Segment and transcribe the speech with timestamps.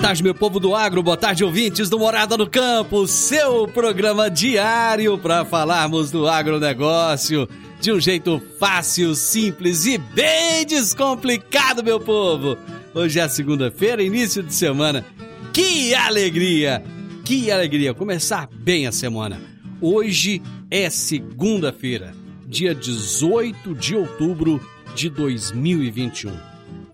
[0.00, 5.18] Tarde, meu povo do agro, boa tarde, ouvintes do Morada no Campo, seu programa diário
[5.18, 7.48] para falarmos do agronegócio
[7.80, 12.56] de um jeito fácil, simples e bem descomplicado, meu povo.
[12.94, 15.04] Hoje é segunda-feira, início de semana.
[15.52, 16.82] Que alegria!
[17.24, 19.40] Que alegria começar bem a semana.
[19.80, 22.14] Hoje é segunda-feira,
[22.46, 24.60] dia 18 de outubro
[24.94, 26.32] de 2021.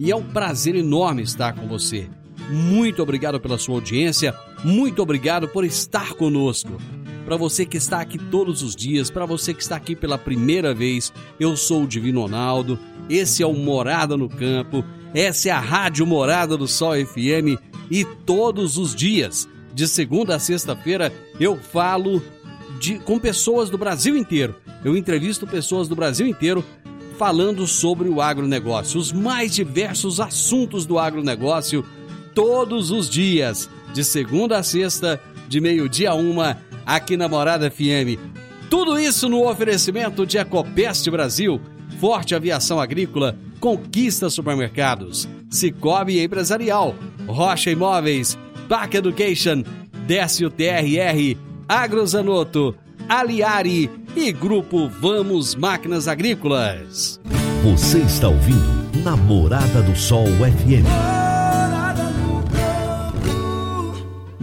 [0.00, 2.08] E é um prazer enorme estar com você
[2.50, 6.72] muito obrigado pela sua audiência, muito obrigado por estar conosco.
[7.24, 10.74] Para você que está aqui todos os dias, para você que está aqui pela primeira
[10.74, 12.78] vez, eu sou o Divino Ronaldo,
[13.08, 17.58] esse é o Morada no Campo, essa é a Rádio Morada do Sol FM
[17.90, 22.22] e todos os dias, de segunda a sexta-feira, eu falo
[22.78, 24.54] de, com pessoas do Brasil inteiro.
[24.84, 26.64] Eu entrevisto pessoas do Brasil inteiro
[27.18, 31.84] falando sobre o agronegócio, os mais diversos assuntos do agronegócio
[32.34, 38.18] todos os dias, de segunda a sexta, de meio-dia a uma, aqui na Morada FM.
[38.68, 41.60] Tudo isso no oferecimento de Ecopest Brasil,
[42.00, 46.94] Forte Aviação Agrícola, Conquista Supermercados, Cicobi Empresarial,
[47.26, 48.36] Rocha Imóveis,
[48.68, 49.62] Bac Education,
[50.06, 52.74] Décio TRR, Agrozanoto,
[53.08, 57.20] Aliari e Grupo Vamos Máquinas Agrícolas.
[57.62, 61.23] Você está ouvindo Namorada do Sol FM.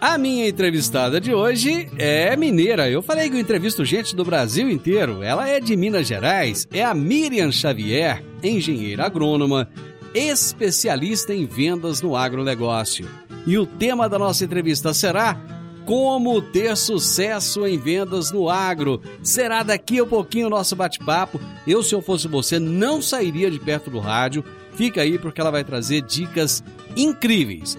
[0.00, 2.88] A minha entrevistada de hoje é mineira.
[2.88, 5.22] Eu falei que eu entrevisto gente do Brasil inteiro.
[5.22, 9.68] Ela é de Minas Gerais, é a Miriam Xavier, engenheira agrônoma,
[10.14, 13.08] especialista em vendas no agronegócio.
[13.46, 15.40] E o tema da nossa entrevista será
[15.86, 19.00] como ter sucesso em vendas no agro.
[19.22, 21.40] Será daqui a pouquinho o nosso bate-papo.
[21.66, 24.44] Eu, se eu fosse você, não sairia de perto do rádio.
[24.74, 26.62] Fica aí porque ela vai trazer dicas
[26.94, 27.78] incríveis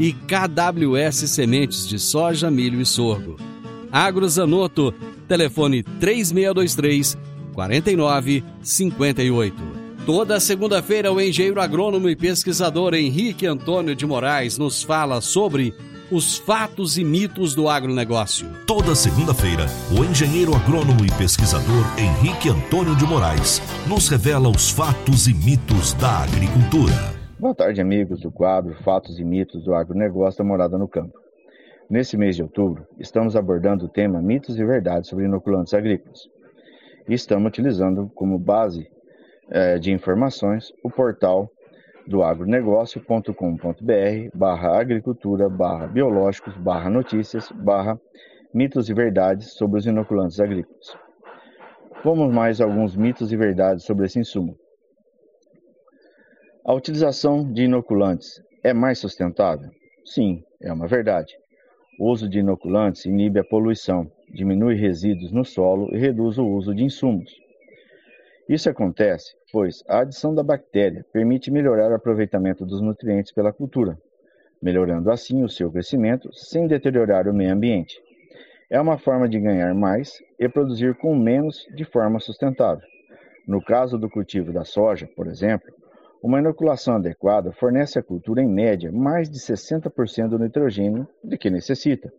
[0.00, 3.36] e KWS Sementes de Soja, Milho e Sorgo.
[3.92, 4.94] Agrozanoto,
[5.28, 7.18] telefone 3623
[7.52, 9.54] 4958.
[10.06, 15.74] Toda segunda-feira, o engenheiro agrônomo e pesquisador Henrique Antônio de Moraes nos fala sobre
[16.10, 18.48] os fatos e mitos do agronegócio.
[18.66, 25.28] Toda segunda-feira, o engenheiro agrônomo e pesquisador Henrique Antônio de Moraes nos revela os fatos
[25.28, 27.19] e mitos da agricultura.
[27.40, 31.18] Boa tarde, amigos do quadro Fatos e Mitos do Agronegócio da Morada no Campo.
[31.88, 36.28] Nesse mês de outubro, estamos abordando o tema Mitos e Verdades sobre inoculantes agrícolas.
[37.08, 38.86] E estamos utilizando como base
[39.48, 41.50] eh, de informações o portal
[42.06, 43.32] do agronegócio.com.br
[44.34, 47.98] barra agricultura barra biológicos barra notícias barra
[48.52, 50.94] mitos e verdades sobre os inoculantes agrícolas.
[52.04, 54.59] Vamos mais alguns mitos e verdades sobre esse insumo.
[56.64, 59.70] A utilização de inoculantes é mais sustentável?
[60.04, 61.36] Sim, é uma verdade.
[61.98, 66.74] O uso de inoculantes inibe a poluição, diminui resíduos no solo e reduz o uso
[66.74, 67.30] de insumos.
[68.48, 73.98] Isso acontece pois a adição da bactéria permite melhorar o aproveitamento dos nutrientes pela cultura,
[74.62, 78.00] melhorando assim o seu crescimento sem deteriorar o meio ambiente.
[78.68, 82.86] É uma forma de ganhar mais e produzir com menos de forma sustentável.
[83.46, 85.72] No caso do cultivo da soja, por exemplo,
[86.22, 91.48] uma inoculação adequada fornece à cultura, em média, mais de 60% do nitrogênio de que
[91.48, 92.12] necessita,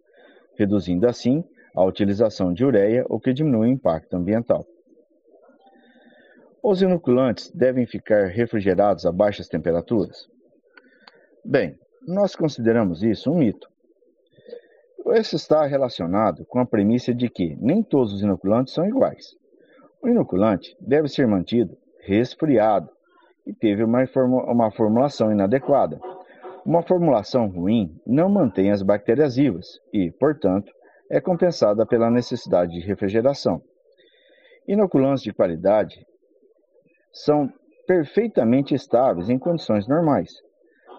[0.57, 1.44] reduzindo assim
[1.75, 4.65] a utilização de ureia, o que diminui o impacto ambiental.
[6.63, 10.27] Os inoculantes devem ficar refrigerados a baixas temperaturas?
[11.44, 11.77] Bem,
[12.07, 13.69] nós consideramos isso um mito.
[15.13, 19.36] Isso está relacionado com a premissa de que nem todos os inoculantes são iguais.
[20.01, 22.89] O inoculante deve ser mantido resfriado
[23.46, 24.04] e teve uma,
[24.48, 26.00] uma formulação inadequada.
[26.66, 30.72] Uma formulação ruim não mantém as bactérias vivas e, portanto,
[31.10, 33.62] é compensada pela necessidade de refrigeração.
[34.68, 36.06] Inoculantes de qualidade
[37.12, 37.52] são
[37.88, 40.32] perfeitamente estáveis em condições normais.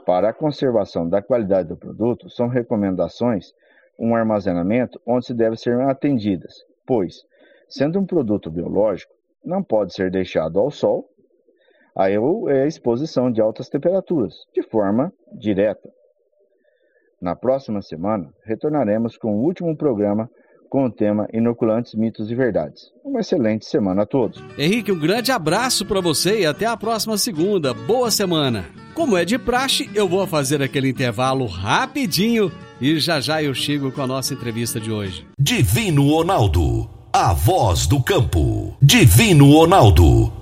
[0.04, 3.52] Para a conservação da qualidade do produto, são recomendações
[3.98, 6.52] um armazenamento onde se deve ser atendidas,
[6.84, 7.22] pois,
[7.68, 9.14] sendo um produto biológico,
[9.44, 11.08] não pode ser deixado ao sol
[11.96, 12.08] a
[12.66, 15.90] exposição de altas temperaturas, de forma direta.
[17.20, 20.28] Na próxima semana, retornaremos com o último programa
[20.72, 22.90] com o tema Inoculantes, Mitos e Verdades.
[23.04, 24.42] Uma excelente semana a todos.
[24.56, 27.74] Henrique, um grande abraço para você e até a próxima segunda.
[27.74, 28.64] Boa semana.
[28.94, 32.50] Como é de praxe, eu vou fazer aquele intervalo rapidinho
[32.80, 35.26] e já já eu chego com a nossa entrevista de hoje.
[35.38, 38.74] Divino Ronaldo, a voz do campo.
[38.80, 40.41] Divino Ronaldo.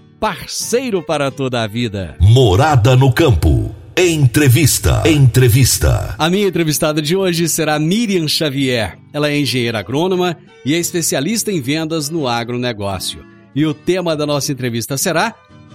[0.21, 2.15] parceiro para toda a vida.
[2.19, 3.75] Morada no campo.
[3.97, 5.01] Entrevista.
[5.03, 6.13] Entrevista.
[6.15, 8.99] A minha entrevistada de hoje será Miriam Xavier.
[9.11, 13.25] Ela é engenheira agrônoma e é especialista em vendas no agronegócio.
[13.55, 15.33] E o tema da nossa entrevista será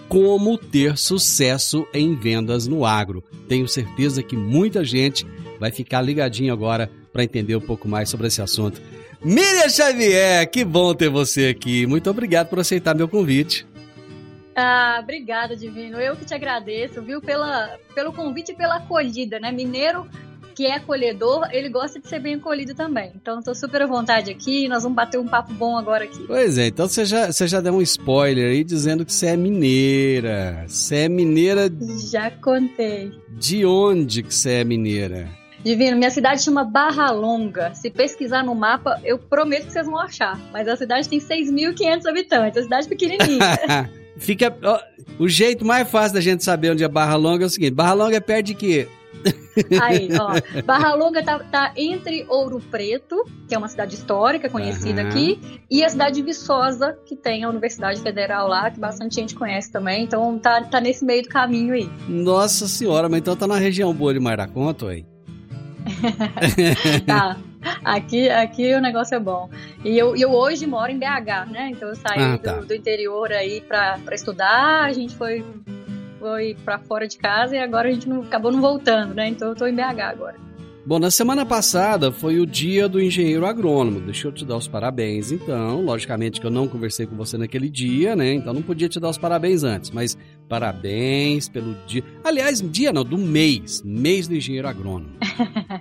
[0.09, 3.25] Como ter sucesso em vendas no agro.
[3.49, 5.27] Tenho certeza que muita gente
[5.59, 8.81] vai ficar ligadinho agora para entender um pouco mais sobre esse assunto.
[9.25, 11.85] Miriam Xavier, que bom ter você aqui.
[11.85, 13.67] Muito obrigado por aceitar meu convite.
[14.57, 16.01] Ah, obrigada, Divino.
[16.01, 19.53] Eu que te agradeço, viu, pela, pelo convite e pela acolhida, né?
[19.53, 20.09] Mineiro
[20.57, 23.13] que é acolhedor, ele gosta de ser bem acolhido também.
[23.15, 26.25] Então, estou super à vontade aqui, nós vamos bater um papo bom agora aqui.
[26.27, 29.37] Pois é, então você já, você já deu um spoiler aí dizendo que você é
[29.37, 30.65] mineira.
[30.67, 31.71] Você é mineira.
[32.11, 33.13] Já contei.
[33.29, 35.29] De onde que você é mineira?
[35.63, 37.75] Divino, minha cidade chama Barra Longa.
[37.75, 40.41] Se pesquisar no mapa, eu prometo que vocês vão achar.
[40.55, 43.91] Mas a cidade tem 6.500 habitantes, é uma cidade pequenininha.
[44.19, 44.57] Fica.
[44.63, 44.81] Ó,
[45.19, 47.93] o jeito mais fácil da gente saber onde é Barra Longa é o seguinte: Barra
[47.93, 48.89] Longa é perto de quê?
[49.81, 50.41] Aí, ó.
[50.65, 55.09] Barra Longa tá, tá, entre Ouro Preto, que é uma cidade histórica conhecida uhum.
[55.09, 59.35] aqui, e a cidade de Viçosa, que tem a Universidade Federal lá, que bastante gente
[59.35, 60.05] conhece também.
[60.05, 61.89] Então tá, tá nesse meio do caminho aí.
[62.09, 64.21] Nossa senhora, mas então tá na região boa de
[64.53, 65.05] Conta, aí.
[67.07, 67.37] tá.
[67.85, 69.49] Aqui, aqui o negócio é bom.
[69.85, 71.71] E eu, eu hoje moro em BH, né?
[71.71, 72.53] Então eu saí ah, tá.
[72.55, 75.45] do, do, interior aí pra estudar, a gente foi,
[76.19, 79.29] foi pra fora de casa e agora a gente não, acabou não voltando, né?
[79.29, 80.46] Então eu tô em BH agora.
[80.87, 83.99] Bom, na semana passada foi o dia do engenheiro agrônomo.
[83.99, 85.83] Deixa eu te dar os parabéns, então.
[85.83, 88.35] Logicamente que eu não conversei com você naquele dia, né?
[88.35, 90.17] Então não podia te dar os parabéns antes, mas
[90.49, 92.05] parabéns pelo dia.
[92.23, 95.11] Aliás, dia não, do mês, mês do engenheiro agrônomo.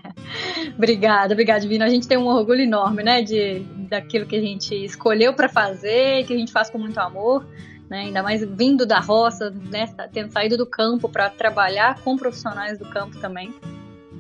[0.76, 1.84] obrigada, obrigada, Divino.
[1.84, 6.26] A gente tem um orgulho enorme, né, de daquilo que a gente escolheu para fazer,
[6.26, 7.46] que a gente faz com muito amor.
[7.88, 12.80] Né, ainda mais vindo da roça, né, tendo saído do campo para trabalhar com profissionais
[12.80, 13.54] do campo também.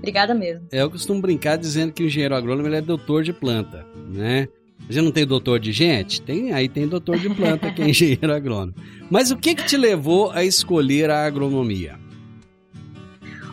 [0.05, 0.67] Obrigada mesmo.
[0.71, 4.47] É, eu costumo brincar dizendo que o engenheiro agrônomo é doutor de planta, né?
[4.87, 6.21] Já não tem doutor de gente?
[6.21, 8.75] Tem, aí tem doutor de planta que é engenheiro agrônomo.
[9.09, 11.97] Mas o que que te levou a escolher a agronomia?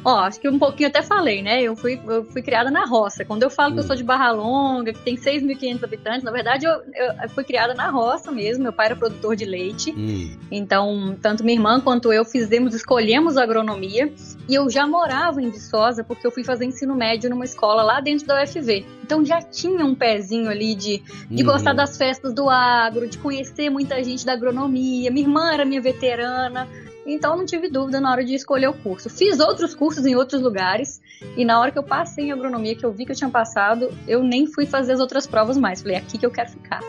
[0.05, 1.63] Ó, acho que um pouquinho até falei, né?
[1.63, 3.25] Eu fui, eu fui criada na roça.
[3.25, 6.67] Quando eu falo que eu sou de Barra Longa, que tem 6.500 habitantes, na verdade
[6.67, 8.65] eu, eu, fui criada na roça mesmo.
[8.65, 9.93] Meu pai era produtor de leite.
[9.93, 10.37] Hum.
[10.51, 14.13] Então, tanto minha irmã quanto eu fizemos, escolhemos agronomia.
[14.49, 18.01] E eu já morava em Viçosa porque eu fui fazer ensino médio numa escola lá
[18.01, 18.85] dentro da UFV.
[19.05, 21.47] Então já tinha um pezinho ali de, de hum.
[21.47, 25.13] gostar das festas do agro, de conhecer muita gente da agronomia.
[25.13, 26.69] Minha irmã era minha veterana.
[27.07, 29.11] Então não tive dúvida na hora de escolher o curso.
[29.11, 31.01] Fiz outros cursos em outros lugares
[31.37, 33.91] e na hora que eu passei em agronomia, que eu vi que eu tinha passado,
[34.07, 35.83] eu nem fui fazer as outras provas mais.
[35.83, 36.81] Falei, é aqui que eu quero ficar.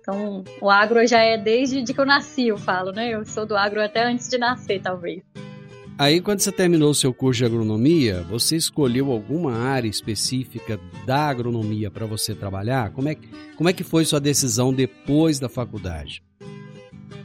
[0.00, 3.14] Então, o agro já é desde de que eu nasci, eu falo, né?
[3.14, 5.22] Eu sou do agro até antes de nascer, talvez.
[5.96, 11.28] Aí, quando você terminou o seu curso de agronomia, você escolheu alguma área específica da
[11.28, 12.90] agronomia para você trabalhar?
[12.90, 13.16] Como é,
[13.56, 16.20] como é que foi sua decisão depois da faculdade?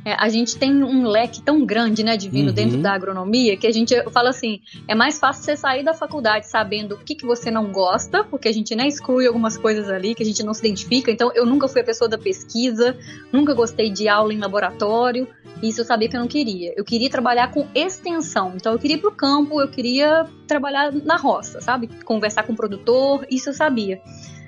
[0.08, 2.54] É, a gente tem um leque tão grande, né, de uhum.
[2.54, 6.48] dentro da agronomia, que a gente fala assim, é mais fácil você sair da faculdade
[6.48, 10.16] sabendo o que, que você não gosta, porque a gente né, exclui algumas coisas ali
[10.16, 11.12] que a gente não se identifica.
[11.12, 12.98] Então, eu nunca fui a pessoa da pesquisa,
[13.34, 15.28] nunca gostei de aula em laboratório,
[15.62, 16.74] isso eu sabia que eu não queria.
[16.78, 18.54] Eu queria trabalhar com extensão.
[18.56, 21.90] Então, eu queria ir pro campo, eu queria trabalhar na roça, sabe?
[22.06, 24.02] Conversar com o produtor, isso eu sabia.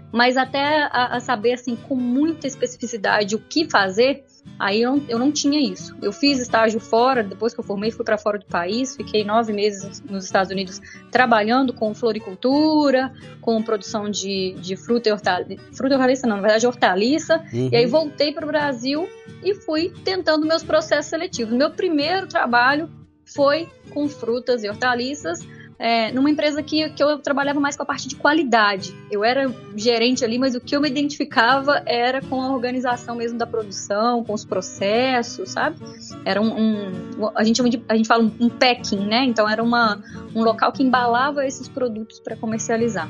[0.09, 4.23] Mas até a, a saber, assim, com muita especificidade o que fazer,
[4.57, 5.95] Aí eu, eu não tinha isso.
[6.01, 9.53] Eu fiz estágio fora, depois que eu formei, fui para fora do país, fiquei nove
[9.53, 15.63] meses nos Estados Unidos trabalhando com floricultura, com produção de, de fruta e hortaliça.
[15.73, 17.43] Fruta e hortaliça, não, na verdade, hortaliça.
[17.53, 17.69] Uhum.
[17.71, 19.07] E aí voltei para o Brasil
[19.43, 21.53] e fui tentando meus processos seletivos.
[21.53, 22.89] Meu primeiro trabalho
[23.25, 25.39] foi com frutas e hortaliças
[25.79, 28.93] é, numa empresa que, que eu trabalhava mais com a parte de qualidade.
[29.09, 33.37] Eu era gerente ali, mas o que eu me identificava era com a organização mesmo
[33.37, 35.77] da produção, com os processos, sabe?
[36.25, 39.23] Era um, um a, gente, a gente fala um packing, né?
[39.23, 40.03] Então era uma,
[40.35, 43.09] um local que embalava esses produtos para comercializar.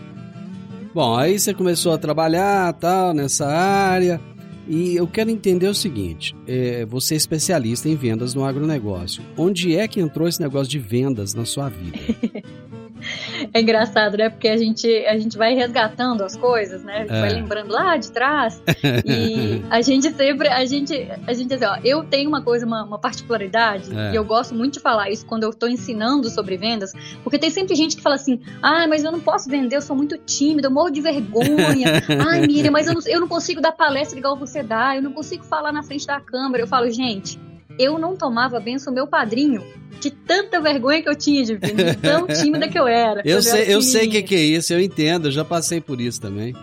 [0.93, 4.21] Bom, aí você começou a trabalhar, tal, nessa área.
[4.69, 9.23] E eu quero entender o seguinte: é, você é especialista em vendas no agronegócio.
[9.35, 11.97] Onde é que entrou esse negócio de vendas na sua vida?
[13.53, 14.29] É engraçado, né?
[14.29, 17.05] Porque a gente, a gente vai resgatando as coisas, né?
[17.09, 17.21] É.
[17.21, 18.61] Vai lembrando lá de trás.
[19.05, 22.83] e a gente sempre, a gente, a gente diz, ó, eu tenho uma coisa, uma,
[22.83, 24.11] uma particularidade, é.
[24.11, 27.49] e eu gosto muito de falar isso quando eu estou ensinando sobre vendas, porque tem
[27.49, 30.67] sempre gente que fala assim, ah, mas eu não posso vender, eu sou muito tímido,
[30.67, 32.03] eu morro de vergonha.
[32.29, 35.11] Ai, Miriam, mas eu não, eu não consigo dar palestra igual você dá, eu não
[35.11, 36.63] consigo falar na frente da câmera.
[36.63, 37.39] Eu falo, gente,
[37.79, 39.63] eu não tomava benção meu padrinho
[39.99, 43.21] de tanta vergonha que eu tinha de vir, de tão tímida que eu era.
[43.25, 45.81] eu sei, eu, eu sei o que, que é isso, eu entendo, eu já passei
[45.81, 46.53] por isso também.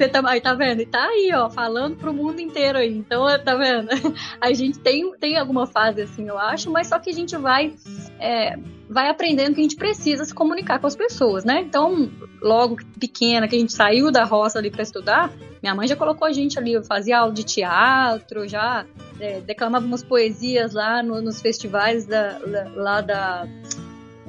[0.00, 0.80] Você tá, aí, tá vendo?
[0.80, 2.90] E tá aí, ó, falando pro mundo inteiro aí.
[2.90, 3.90] Então, tá vendo?
[4.40, 7.74] A gente tem, tem alguma fase assim, eu acho, mas só que a gente vai,
[8.18, 8.56] é,
[8.88, 11.60] vai aprendendo que a gente precisa se comunicar com as pessoas, né?
[11.60, 15.30] Então, logo pequena, que a gente saiu da roça ali para estudar,
[15.62, 18.86] minha mãe já colocou a gente ali, fazia aula de teatro, já
[19.20, 22.40] é, declamávamos poesias lá no, nos festivais da,
[22.74, 23.46] lá da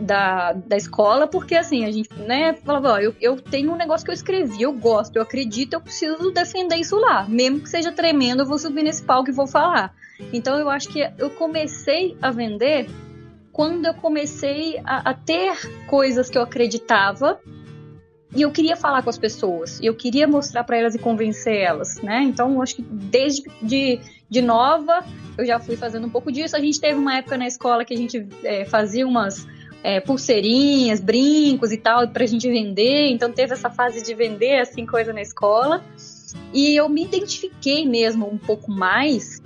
[0.02, 4.04] da, da escola, porque assim, a gente, né, falava, ó, eu, eu tenho um negócio
[4.04, 7.26] que eu escrevi, eu gosto, eu acredito, eu preciso defender isso lá.
[7.28, 9.94] Mesmo que seja tremendo, eu vou subir nesse palco e vou falar.
[10.34, 12.90] Então eu acho que eu comecei a vender
[13.52, 15.54] quando eu comecei a, a ter
[15.88, 17.40] coisas que eu acreditava
[18.34, 22.02] e eu queria falar com as pessoas, eu queria mostrar para elas e convencer elas,
[22.02, 22.24] né?
[22.24, 25.04] Então, acho que desde de, de nova
[25.38, 26.56] eu já fui fazendo um pouco disso.
[26.56, 29.46] A gente teve uma época na escola que a gente é, fazia umas
[29.84, 33.10] é, pulseirinhas, brincos e tal, pra gente vender.
[33.10, 35.84] Então teve essa fase de vender assim coisa na escola.
[36.54, 39.42] E eu me identifiquei mesmo um pouco mais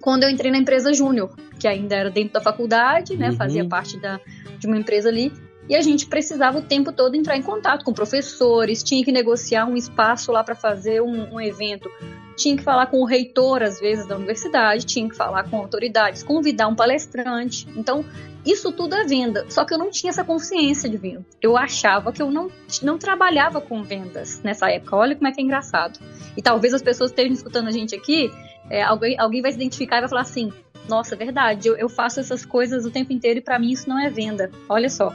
[0.00, 3.30] quando eu entrei na empresa Júnior, que ainda era dentro da faculdade, né?
[3.30, 3.36] Uhum.
[3.36, 4.20] Fazia parte da,
[4.58, 5.32] de uma empresa ali.
[5.68, 9.66] E a gente precisava o tempo todo entrar em contato com professores, tinha que negociar
[9.66, 11.90] um espaço lá para fazer um, um, evento,
[12.36, 16.22] tinha que falar com o reitor, às vezes, da universidade, tinha que falar com autoridades,
[16.22, 17.66] convidar um palestrante.
[17.76, 18.04] Então,
[18.44, 19.46] isso tudo é venda.
[19.48, 21.24] Só que eu não tinha essa consciência de venda.
[21.42, 22.50] Eu achava que eu não,
[22.82, 24.94] não trabalhava com vendas nessa época.
[24.94, 25.98] Olha como é que é engraçado.
[26.36, 28.30] E talvez as pessoas estejam escutando a gente aqui,
[28.70, 30.52] é, alguém, alguém vai se identificar e vai falar assim:
[30.88, 33.88] nossa, é verdade, eu, eu faço essas coisas o tempo inteiro e para mim isso
[33.88, 34.50] não é venda.
[34.68, 35.12] Olha só.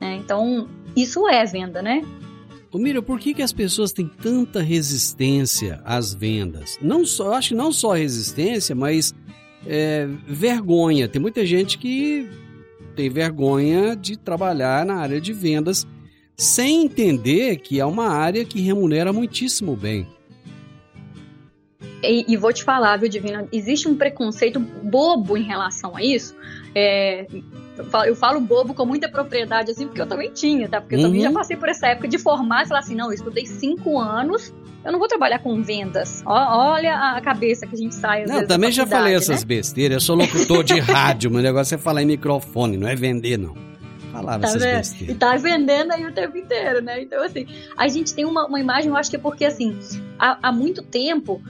[0.00, 2.02] É, então, isso é venda, né?
[2.72, 6.78] Ô Miriam, por que, que as pessoas têm tanta resistência às vendas?
[6.80, 9.14] Não só, acho que não só resistência, mas
[9.66, 11.06] é, vergonha.
[11.06, 12.26] Tem muita gente que
[12.96, 15.86] tem vergonha de trabalhar na área de vendas
[16.34, 20.06] sem entender que é uma área que remunera muitíssimo bem.
[22.02, 26.34] E, e, vou te falar, viu, Divina, existe um preconceito bobo em relação a isso.
[26.74, 27.26] É,
[28.06, 30.80] eu falo bobo com muita propriedade, assim, porque eu também tinha, tá?
[30.80, 31.34] Porque eu também já uhum.
[31.34, 34.52] passei por essa época de formar e falar assim, não, eu estudei cinco anos,
[34.84, 36.22] eu não vou trabalhar com vendas.
[36.26, 38.26] olha a cabeça que a gente sai.
[38.26, 39.46] não, também já falei essas né?
[39.46, 39.94] besteiras.
[39.96, 43.54] Eu sou locutor de rádio, meu negócio é falar em microfone, não é vender, não.
[44.12, 45.16] Falava tá essas besteiras.
[45.16, 47.00] E tá vendendo aí o tempo inteiro, né?
[47.00, 49.78] Então, assim, a gente tem uma, uma imagem, eu acho que é porque, assim,
[50.18, 51.40] há, há muito tempo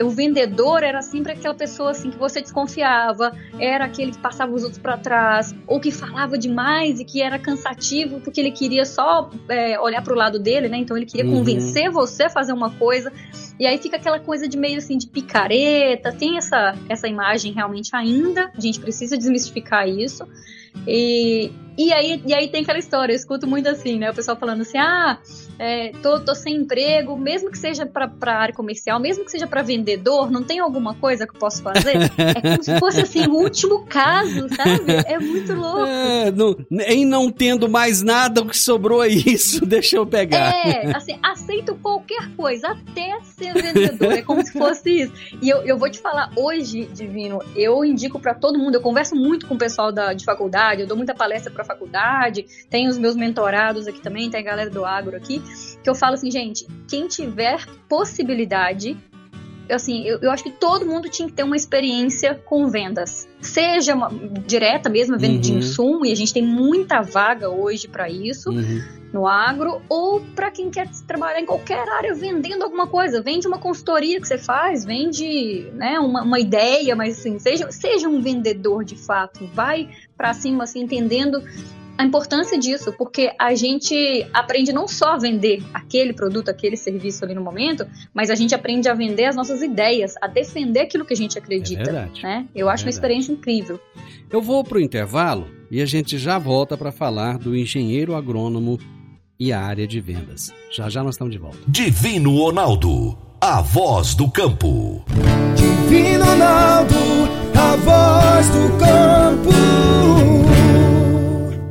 [0.00, 4.62] o vendedor era sempre aquela pessoa assim que você desconfiava, era aquele que passava os
[4.62, 9.30] outros para trás, ou que falava demais e que era cansativo porque ele queria só
[9.48, 10.78] é, olhar para o lado dele, né?
[10.78, 11.38] Então ele queria uhum.
[11.38, 13.12] convencer você a fazer uma coisa.
[13.58, 17.90] E aí fica aquela coisa de meio assim de picareta, tem essa, essa imagem realmente
[17.94, 20.26] ainda, a gente precisa desmistificar isso.
[20.86, 24.10] E, e, aí, e aí tem aquela história, eu escuto muito assim, né?
[24.10, 25.18] O pessoal falando assim: ah,
[25.58, 29.62] é, tô, tô sem emprego, mesmo que seja para área comercial, mesmo que seja para
[29.62, 31.96] vendedor, não tem alguma coisa que eu posso fazer?
[32.16, 34.92] É como se fosse assim, o último caso, sabe?
[35.06, 35.86] É muito louco.
[35.86, 36.56] É, não,
[36.86, 40.52] em não tendo mais nada, o que sobrou é isso, deixa eu pegar.
[40.66, 45.12] É, assim, aceito qualquer coisa, até ser vendedor, é como se fosse isso.
[45.40, 49.14] E eu, eu vou te falar, hoje, Divino, eu indico para todo mundo, eu converso
[49.14, 52.98] muito com o pessoal da, de faculdade, eu dou muita palestra para faculdade, tem os
[52.98, 55.40] meus mentorados aqui também, tem a galera do agro aqui
[55.82, 58.96] que eu falo assim, gente, quem tiver possibilidade,
[59.70, 63.28] assim, eu, eu acho que todo mundo tinha que ter uma experiência com vendas.
[63.40, 64.10] Seja uma,
[64.46, 65.40] direta mesmo, venda uhum.
[65.40, 68.50] de insumo, e a gente tem muita vaga hoje para isso.
[68.50, 68.97] Uhum.
[69.12, 73.58] No agro, ou para quem quer trabalhar em qualquer área vendendo alguma coisa, vende uma
[73.58, 78.84] consultoria que você faz, vende né, uma, uma ideia, mas assim, seja, seja um vendedor
[78.84, 81.42] de fato, vai para cima assim, entendendo
[81.98, 87.24] a importância disso, porque a gente aprende não só a vender aquele produto, aquele serviço
[87.24, 87.84] ali no momento,
[88.14, 91.36] mas a gente aprende a vender as nossas ideias, a defender aquilo que a gente
[91.36, 91.80] acredita.
[91.80, 92.22] É verdade.
[92.22, 92.46] Né?
[92.54, 93.80] Eu acho é uma experiência incrível.
[94.30, 98.78] Eu vou para o intervalo e a gente já volta para falar do engenheiro agrônomo
[99.38, 100.52] e a área de vendas.
[100.70, 101.58] Já já nós estamos de volta.
[101.66, 105.04] Divino Ronaldo, a voz do campo.
[105.56, 106.94] Divino Ronaldo,
[107.54, 109.48] a voz do campo.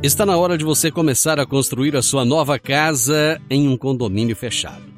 [0.02, 4.34] Está na hora de você começar a construir a sua nova casa em um condomínio
[4.34, 4.97] fechado.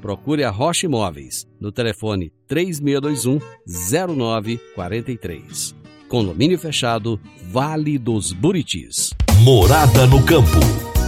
[0.00, 5.74] Procure a Rocha Imóveis no telefone 3621 0943.
[6.08, 7.18] Condomínio fechado,
[7.50, 9.10] Vale dos Buritis.
[9.42, 10.58] Morada no campo.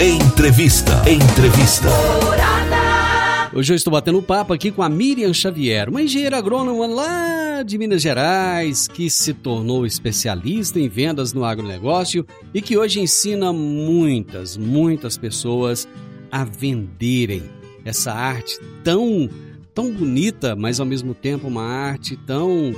[0.00, 1.08] Entrevista.
[1.08, 1.88] Entrevista.
[2.24, 3.50] Morada.
[3.54, 7.78] Hoje eu estou batendo papo aqui com a Miriam Xavier, uma engenheira agrônoma lá de
[7.78, 14.56] Minas Gerais, que se tornou especialista em vendas no agronegócio e que hoje ensina muitas,
[14.56, 15.88] muitas pessoas
[16.30, 17.42] a venderem
[17.88, 19.28] essa arte tão,
[19.74, 22.74] tão bonita, mas ao mesmo tempo uma arte tão,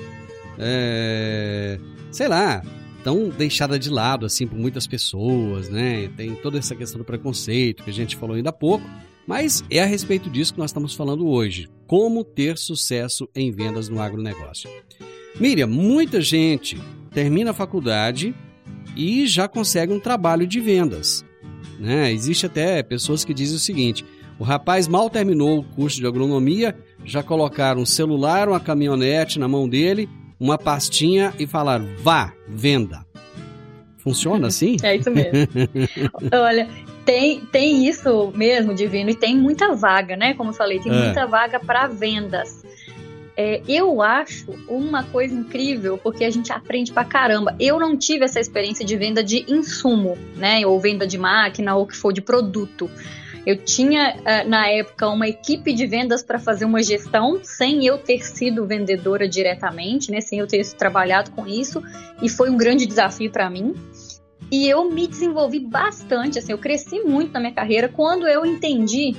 [0.59, 1.79] é,
[2.11, 2.63] sei lá,
[3.03, 6.09] tão deixada de lado assim por muitas pessoas, né?
[6.17, 8.89] Tem toda essa questão do preconceito que a gente falou ainda há pouco,
[9.27, 11.69] mas é a respeito disso que nós estamos falando hoje.
[11.87, 14.71] Como ter sucesso em vendas no agronegócio.
[15.39, 16.81] Miriam, muita gente
[17.13, 18.35] termina a faculdade
[18.97, 21.25] e já consegue um trabalho de vendas.
[21.79, 22.13] Né?
[22.13, 24.05] Existe até pessoas que dizem o seguinte:
[24.41, 26.75] o rapaz mal terminou o curso de agronomia,
[27.05, 30.09] já colocaram um celular, uma caminhonete na mão dele,
[30.41, 33.05] uma pastinha e falaram: vá, venda.
[33.99, 34.79] Funciona assim?
[34.83, 35.47] É isso mesmo.
[36.33, 36.67] Olha,
[37.05, 40.33] tem, tem isso mesmo, Divino, e tem muita vaga, né?
[40.33, 41.05] Como eu falei, tem é.
[41.05, 42.65] muita vaga para vendas.
[43.37, 47.55] É, eu acho uma coisa incrível, porque a gente aprende pra caramba.
[47.61, 50.67] Eu não tive essa experiência de venda de insumo, né?
[50.67, 52.91] Ou venda de máquina, ou que for de produto.
[53.47, 57.97] Eu tinha, é, na época, uma equipe de vendas para fazer uma gestão, sem eu
[57.97, 60.21] ter sido vendedora diretamente, né?
[60.21, 61.83] Sem eu ter trabalhado com isso,
[62.21, 63.75] e foi um grande desafio para mim.
[64.51, 69.17] E eu me desenvolvi bastante, assim, eu cresci muito na minha carreira quando eu entendi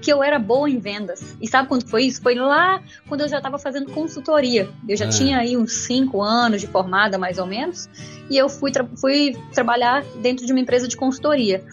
[0.00, 1.36] que eu era boa em vendas.
[1.40, 2.22] E sabe quando foi isso?
[2.22, 4.68] Foi lá quando eu já estava fazendo consultoria.
[4.88, 5.08] Eu já é.
[5.08, 7.88] tinha aí uns cinco anos de formada, mais ou menos,
[8.30, 11.64] e eu fui, tra fui trabalhar dentro de uma empresa de consultoria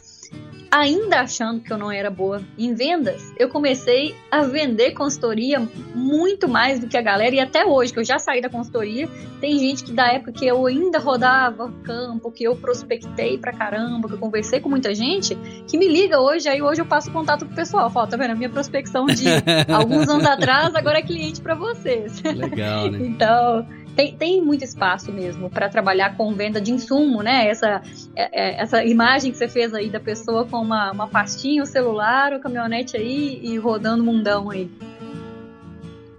[0.74, 5.62] ainda achando que eu não era boa em vendas, eu comecei a vender consultoria
[5.94, 7.36] muito mais do que a galera.
[7.36, 9.08] E até hoje, que eu já saí da consultoria,
[9.40, 14.08] tem gente que da época que eu ainda rodava campo, que eu prospectei pra caramba,
[14.08, 15.36] que eu conversei com muita gente,
[15.68, 17.92] que me liga hoje, aí hoje eu passo contato pro pessoal.
[17.92, 18.32] Fala, tá vendo?
[18.32, 19.26] A minha prospecção de
[19.72, 22.20] alguns anos atrás agora é cliente para vocês.
[22.24, 22.98] Legal, né?
[23.06, 23.64] então
[23.96, 27.48] tem, tem muito espaço mesmo para trabalhar com venda de insumo, né?
[27.48, 27.82] Essa,
[28.16, 31.66] é, é, essa imagem que você fez aí da pessoa com uma, uma pastinha, o
[31.66, 34.70] celular, o caminhonete aí e rodando mundão aí.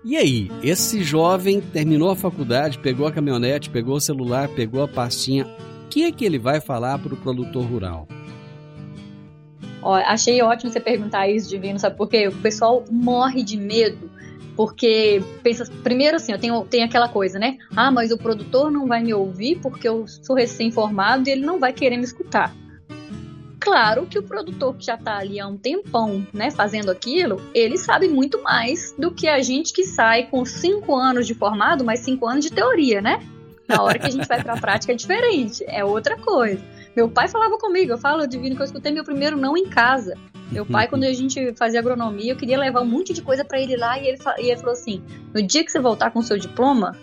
[0.05, 4.89] E aí, esse jovem terminou a faculdade, pegou a caminhonete, pegou o celular, pegou a
[4.89, 5.47] pastinha.
[5.47, 8.07] O que é que ele vai falar para o produtor rural?
[9.81, 12.29] Ó, achei ótimo você perguntar isso, Divino, sabe por quê?
[12.29, 14.11] O pessoal morre de medo
[14.57, 17.59] porque pensa, primeiro assim, eu tenho, tenho aquela coisa, né?
[17.75, 21.59] Ah, mas o produtor não vai me ouvir porque eu sou recém-formado e ele não
[21.59, 22.55] vai querer me escutar.
[23.59, 27.79] Claro que o produtor que já está ali há um tempão, né, fazendo aquilo, ele
[27.79, 32.01] sabe muito mais do que a gente que sai com cinco anos de formado, mais
[32.01, 33.27] cinco anos de teoria, né?
[33.67, 36.63] Na hora que a gente vai para a prática é diferente, é outra coisa.
[36.95, 40.15] Meu pai falava comigo, eu falo, divino, que eu escutei meu primeiro não em casa.
[40.51, 43.61] Meu pai, quando a gente fazia agronomia, eu queria levar um monte de coisa para
[43.61, 45.03] ele lá e ele, e ele falou assim:
[45.35, 46.97] no dia que você voltar com o seu diploma,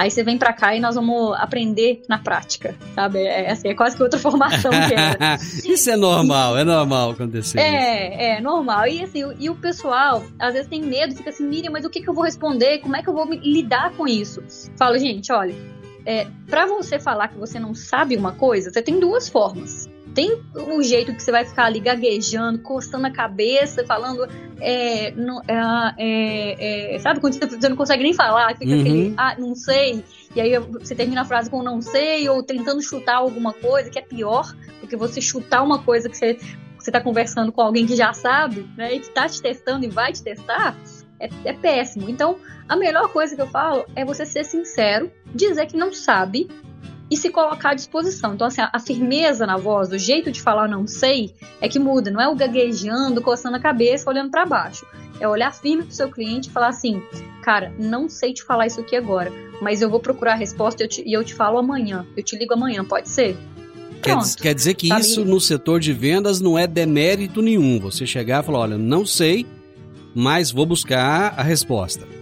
[0.00, 3.18] Aí você vem para cá e nós vamos aprender na prática, sabe?
[3.18, 5.36] É, é, assim, é quase que outra formação que era.
[5.38, 7.58] isso é normal, é normal acontecer.
[7.58, 8.20] É, isso.
[8.20, 8.86] é normal.
[8.86, 12.00] E assim, e o pessoal às vezes tem medo, fica assim, Miriam, mas o que,
[12.00, 12.78] que eu vou responder?
[12.78, 14.42] Como é que eu vou lidar com isso?
[14.76, 15.54] Falo, gente, olha,
[16.06, 19.88] é, para você falar que você não sabe uma coisa, você tem duas formas.
[20.14, 24.26] Tem o jeito que você vai ficar ali gaguejando, coçando a cabeça, falando.
[24.60, 28.80] É, não, é, é, é sabe quando você não consegue nem falar, fica uhum.
[28.80, 30.04] aquele, ah, não sei.
[30.34, 33.98] E aí você termina a frase com não sei, ou tentando chutar alguma coisa, que
[33.98, 36.38] é pior, porque você chutar uma coisa que você,
[36.78, 39.88] você tá conversando com alguém que já sabe, né, e que tá te testando e
[39.88, 40.76] vai te testar,
[41.18, 42.08] é, é péssimo.
[42.08, 42.36] Então,
[42.68, 46.48] a melhor coisa que eu falo é você ser sincero, dizer que não sabe
[47.10, 48.34] e se colocar à disposição.
[48.34, 52.10] Então, assim, a, firmeza na voz, o jeito de falar não sei, é que muda.
[52.10, 54.86] Não é o gaguejando, coçando a cabeça, olhando para baixo.
[55.18, 57.02] É olhar firme pro seu cliente e falar assim,
[57.42, 60.84] cara, não sei te falar isso aqui agora, mas eu vou procurar a resposta e
[60.84, 62.06] eu te, e eu te falo amanhã.
[62.16, 63.36] Eu te ligo amanhã, pode ser?
[64.00, 67.78] Quer, quer, dizer que isso no setor de vendas não é demérito nenhum.
[67.80, 69.44] Você chegar e falar, olha, não sei,
[70.14, 72.19] mas vou buscar a resposta.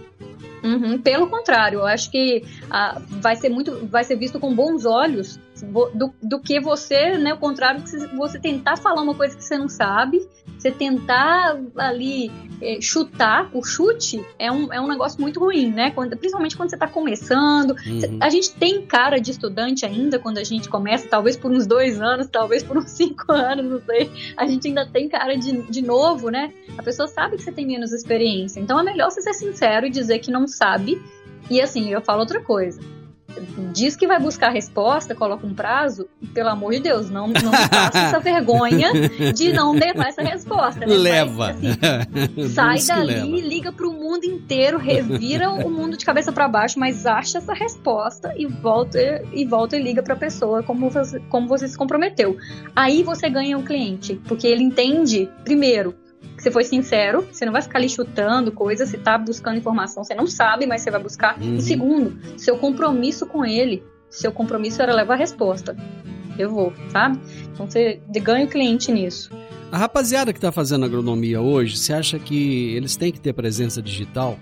[0.63, 4.85] Uhum, pelo contrário, eu acho que ah, vai ser muito, vai ser visto com bons
[4.85, 9.43] olhos do, do que você, né, o contrário, que você tentar falar uma coisa que
[9.43, 12.29] você não sabe, você tentar ali
[12.61, 15.91] é, chutar, o chute é um, é um negócio muito ruim, né?
[15.91, 17.71] Quando, principalmente quando você está começando.
[17.71, 18.17] Uhum.
[18.19, 22.01] A gente tem cara de estudante ainda quando a gente começa, talvez por uns dois
[22.01, 24.11] anos, talvez por uns cinco anos, não sei.
[24.35, 26.51] A gente ainda tem cara de, de novo, né?
[26.77, 28.59] A pessoa sabe que você tem menos experiência.
[28.59, 31.01] Então é melhor você ser sincero e dizer que não sabe.
[31.49, 32.98] E assim, eu falo outra coisa
[33.73, 37.51] diz que vai buscar a resposta, coloca um prazo, pelo amor de Deus, não, não
[37.51, 38.91] faça essa vergonha
[39.33, 40.85] de não levar essa resposta.
[40.85, 40.87] Né?
[40.87, 41.55] Leva.
[41.61, 41.77] Mas,
[42.45, 43.47] assim, sai dali, leva.
[43.47, 47.53] liga para o mundo inteiro, revira o mundo de cabeça para baixo, mas acha essa
[47.53, 48.99] resposta e volta
[49.33, 52.37] e volta e liga para a pessoa como você, como você se comprometeu.
[52.75, 55.95] Aí você ganha o um cliente, porque ele entende, primeiro,
[56.35, 60.03] que você foi sincero, você não vai ficar ali chutando coisas, você tá buscando informação,
[60.03, 61.39] você não sabe, mas você vai buscar.
[61.39, 61.55] Uhum.
[61.55, 65.75] E segundo, seu compromisso com ele, seu compromisso era levar a resposta.
[66.37, 67.19] Eu vou, sabe?
[67.53, 69.29] Então você ganha o cliente nisso.
[69.71, 73.81] A rapaziada que está fazendo agronomia hoje, você acha que eles têm que ter presença
[73.81, 74.39] digital?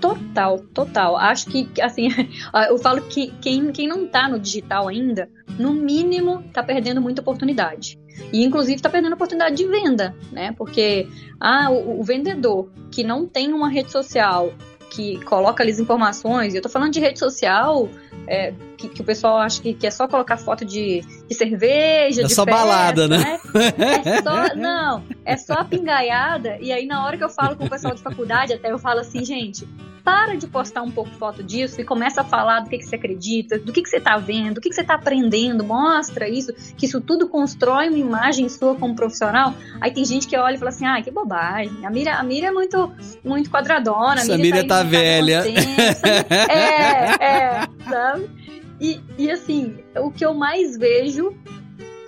[0.00, 1.16] Total, total.
[1.16, 2.08] Acho que, assim,
[2.68, 7.22] eu falo que quem, quem não está no digital ainda, no mínimo, está perdendo muita
[7.22, 7.98] oportunidade.
[8.32, 10.52] E, inclusive, está perdendo oportunidade de venda, né?
[10.52, 11.08] Porque
[11.40, 14.52] ah, o, o vendedor que não tem uma rede social
[14.94, 17.88] que coloca ali as informações, eu tô falando de rede social,
[18.28, 22.22] é, que, que, o pessoal acha que, que, é só colocar foto de, de cerveja,
[22.22, 23.18] é de só festa, balada, né?
[23.18, 23.40] né?
[24.04, 27.64] É só, não, é só a pingaiada, e aí na hora que eu falo com
[27.64, 29.66] o pessoal de faculdade, até eu falo assim, gente,
[30.04, 32.96] para de postar um pouco foto disso e começa a falar do que, que você
[32.96, 36.52] acredita, do que, que você está vendo, do que, que você está aprendendo, mostra isso,
[36.76, 39.54] que isso tudo constrói uma imagem sua como profissional.
[39.80, 42.48] Aí tem gente que olha e fala assim, ah, que bobagem, a Mira, a Mira
[42.48, 42.92] é muito,
[43.24, 44.20] muito quadradona.
[44.20, 45.42] A Mira, tá, tá velha.
[46.50, 48.30] é, é, sabe?
[48.78, 51.34] E, e assim, o que eu mais vejo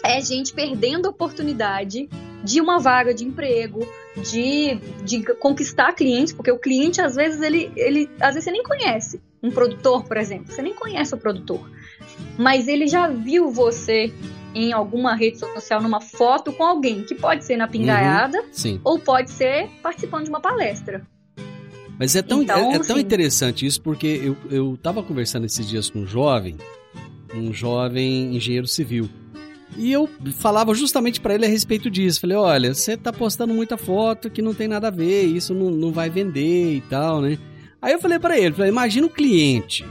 [0.04, 2.10] é gente perdendo a oportunidade
[2.44, 7.70] de uma vaga de emprego, de, de conquistar clientes, porque o cliente, às vezes, ele,
[7.76, 8.10] ele.
[8.20, 10.52] Às vezes você nem conhece um produtor, por exemplo.
[10.52, 11.70] Você nem conhece o produtor.
[12.38, 14.12] Mas ele já viu você
[14.54, 18.98] em alguma rede social, numa foto com alguém, que pode ser na pingaiada, uhum, ou
[18.98, 21.06] pode ser participando de uma palestra.
[21.98, 25.66] Mas é tão, então, é, é tão interessante isso, porque eu, eu tava conversando esses
[25.66, 26.56] dias com um jovem,
[27.34, 29.10] um jovem engenheiro civil.
[29.78, 30.08] E eu
[30.38, 32.20] falava justamente para ele a respeito disso.
[32.20, 35.70] Falei, olha, você tá postando muita foto que não tem nada a ver, isso não,
[35.70, 37.38] não vai vender e tal, né?
[37.80, 39.84] Aí eu falei para ele, falei, imagina o cliente,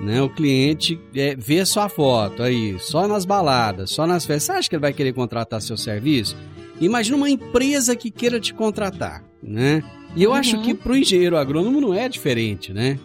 [0.00, 0.22] né?
[0.22, 4.44] O cliente é, vê sua foto aí, só nas baladas, só nas festas.
[4.44, 6.36] Você acha que ele vai querer contratar seu serviço?
[6.80, 9.82] Imagina uma empresa que queira te contratar, né?
[10.16, 10.36] E eu uhum.
[10.36, 12.98] acho que para o engenheiro agrônomo não é diferente, né?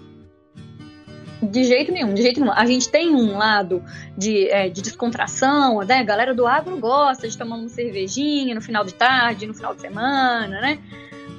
[1.49, 2.53] De jeito nenhum, de jeito nenhum.
[2.53, 3.83] A gente tem um lado
[4.17, 5.99] de, é, de descontração, né?
[5.99, 9.73] A galera do agro gosta de tomar uma cervejinha no final de tarde, no final
[9.73, 10.79] de semana, né?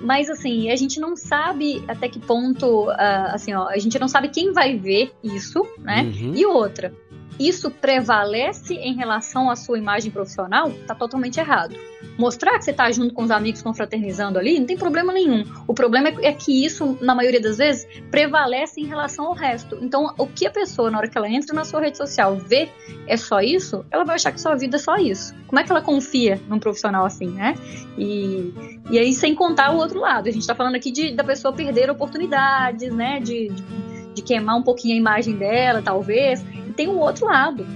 [0.00, 4.08] Mas assim, a gente não sabe até que ponto, uh, assim, ó, a gente não
[4.08, 6.02] sabe quem vai ver isso, né?
[6.02, 6.34] Uhum.
[6.34, 6.92] E outra,
[7.38, 11.76] isso prevalece em relação à sua imagem profissional, tá totalmente errado.
[12.18, 15.44] Mostrar que você tá junto com os amigos confraternizando ali, não tem problema nenhum.
[15.66, 19.78] O problema é que isso, na maioria das vezes, prevalece em relação ao resto.
[19.82, 22.68] Então, o que a pessoa, na hora que ela entra na sua rede social, vê
[23.06, 25.34] é só isso, ela vai achar que sua vida é só isso.
[25.46, 27.54] Como é que ela confia num profissional assim, né?
[27.98, 28.52] E,
[28.90, 30.28] e aí, sem contar o outro lado.
[30.28, 33.20] A gente tá falando aqui de, da pessoa perder oportunidades, né?
[33.20, 36.42] de, de de queimar um pouquinho a imagem dela, talvez
[36.74, 37.66] tem um outro lado,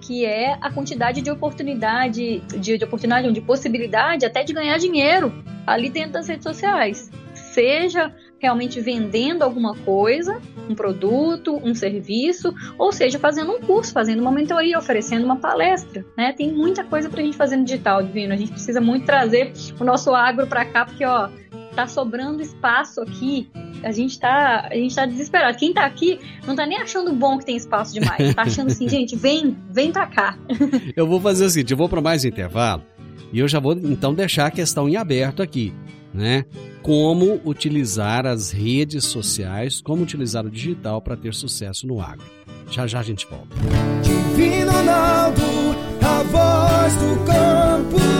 [0.00, 5.32] que é a quantidade de oportunidade, de, de oportunidade, de possibilidade até de ganhar dinheiro
[5.66, 7.10] ali dentro das redes sociais.
[7.34, 14.20] Seja realmente vendendo alguma coisa, um produto, um serviço, ou seja, fazendo um curso, fazendo
[14.20, 16.32] uma mentoria, oferecendo uma palestra, né?
[16.32, 18.32] Tem muita coisa para a gente fazer no digital, Divino.
[18.32, 21.28] A gente precisa muito trazer o nosso agro para cá, porque, ó,
[21.74, 23.48] tá sobrando espaço aqui.
[23.82, 25.56] A gente tá, a gente tá desesperado.
[25.58, 28.34] Quem tá aqui não tá nem achando bom que tem espaço demais.
[28.34, 30.38] Tá achando assim, gente, vem, vem pra cá.
[30.96, 32.82] eu vou fazer o seguinte, eu vou para mais intervalo
[33.32, 35.72] e eu já vou então deixar a questão em aberto aqui,
[36.12, 36.44] né?
[36.82, 42.24] Como utilizar as redes sociais, como utilizar o digital para ter sucesso no agro.
[42.70, 43.48] Já já a gente volta.
[44.02, 45.42] Divino Ronaldo,
[46.02, 48.19] a voz do campo.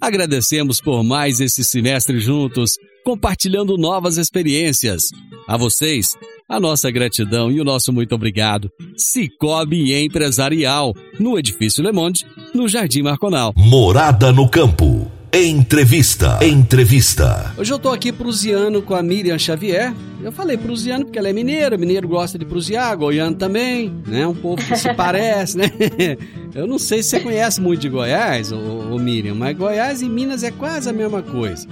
[0.00, 2.72] agradecemos por mais esse semestre juntos,
[3.04, 5.02] compartilhando novas experiências.
[5.48, 6.16] A vocês,
[6.48, 8.70] a nossa gratidão e o nosso muito obrigado.
[8.96, 13.52] Cicobi Empresarial, no Edifício Le Monde, no Jardim Marconal.
[13.56, 15.10] Morada no Campo.
[15.32, 16.38] Entrevista.
[16.42, 17.52] Entrevista.
[17.58, 19.92] Hoje eu tô aqui prusiano com a Miriam Xavier.
[20.26, 24.26] Eu falei prusiano porque ela é mineira, mineiro gosta de prusiar, goiano também, né?
[24.26, 25.70] Um povo que se parece, né?
[26.52, 28.56] Eu não sei se você conhece muito de Goiás, ô,
[28.90, 31.68] ô Miriam, mas Goiás e Minas é quase a mesma coisa.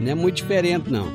[0.00, 1.12] Não é muito diferente, não.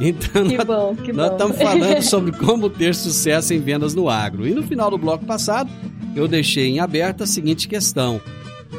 [0.00, 4.08] Então, que nós, bom, que nós estamos falando sobre como ter sucesso em vendas no
[4.08, 4.48] agro.
[4.48, 5.70] E no final do bloco passado,
[6.16, 8.18] eu deixei em aberto a seguinte questão: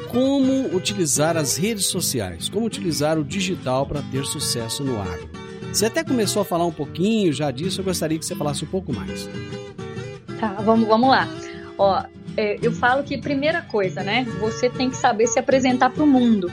[0.07, 5.44] como utilizar as redes sociais, como utilizar o digital para ter sucesso no agro.
[5.75, 8.67] Você até começou a falar um pouquinho já disso, eu gostaria que você falasse um
[8.67, 9.29] pouco mais.
[10.39, 11.27] Tá, vamos, vamos lá.
[11.77, 12.01] Ó,
[12.37, 14.23] é, eu falo que primeira coisa, né?
[14.39, 16.49] Você tem que saber se apresentar para o mundo.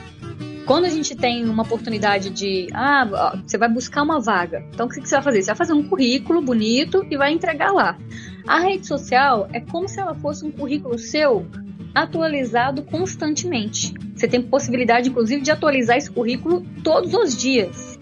[0.65, 4.61] Quando a gente tem uma oportunidade de, ah, você vai buscar uma vaga.
[4.73, 5.41] Então, o que você vai fazer?
[5.41, 7.97] Você vai fazer um currículo bonito e vai entregar lá.
[8.45, 11.47] A rede social é como se ela fosse um currículo seu
[11.95, 13.93] atualizado constantemente.
[14.17, 17.97] Você tem possibilidade, inclusive, de atualizar esse currículo todos os dias.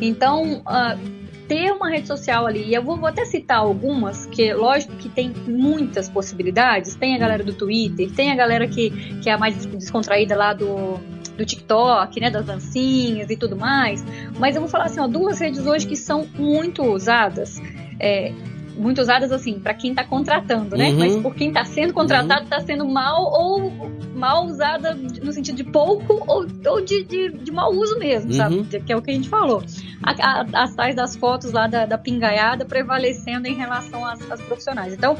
[0.00, 4.52] Então, uh, ter uma rede social ali, e eu vou, vou, até citar algumas, que
[4.52, 6.94] lógico que tem muitas possibilidades.
[6.94, 10.52] Tem a galera do Twitter, tem a galera que, que é a mais descontraída lá
[10.52, 10.98] do,
[11.36, 14.04] do TikTok, né, das dancinhas e tudo mais.
[14.38, 17.60] Mas eu vou falar assim, ó, duas redes hoje que são muito usadas.
[17.98, 18.32] É,
[18.76, 20.90] muito usadas assim para quem está contratando, né?
[20.90, 20.98] Uhum.
[20.98, 22.66] Mas por quem está sendo contratado está uhum.
[22.66, 27.72] sendo mal ou mal usada no sentido de pouco ou, ou de, de, de mau
[27.72, 28.36] uso mesmo, uhum.
[28.36, 28.80] sabe?
[28.80, 29.62] Que é o que a gente falou.
[30.02, 34.40] A, a, as tais das fotos lá da, da pingaiada prevalecendo em relação às, às
[34.42, 34.92] profissionais.
[34.92, 35.16] Então,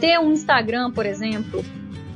[0.00, 1.64] ter um Instagram, por exemplo,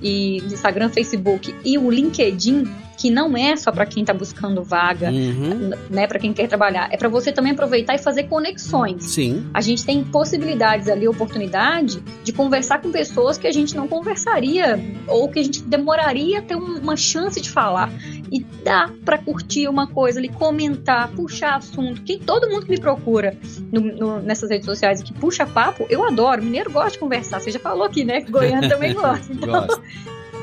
[0.03, 2.65] e Instagram, Facebook e o LinkedIn
[2.99, 5.71] que não é só para quem está buscando vaga, uhum.
[5.89, 9.05] né, para quem quer trabalhar, é para você também aproveitar e fazer conexões.
[9.05, 9.49] Sim.
[9.55, 14.79] A gente tem possibilidades ali, oportunidade de conversar com pessoas que a gente não conversaria
[15.07, 17.89] ou que a gente demoraria a ter uma chance de falar.
[18.31, 22.03] E dá para curtir uma coisa ali, comentar, puxar assunto.
[22.03, 23.39] Quem todo mundo que me procura
[23.73, 26.43] no, no, nessas redes sociais que puxa papo, eu adoro.
[26.43, 27.41] Mineiro gosta de conversar.
[27.41, 28.21] Você já falou aqui, né?
[28.23, 29.33] Goiano também gosta.
[29.33, 29.67] Então,